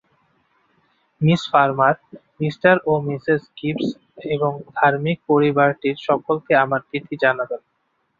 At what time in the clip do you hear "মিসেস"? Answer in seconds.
3.07-3.41